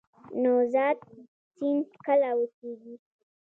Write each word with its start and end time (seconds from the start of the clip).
نوزاد 0.41 0.97
سیند 1.53 1.87
کله 2.05 2.29
وچیږي؟ 2.37 2.93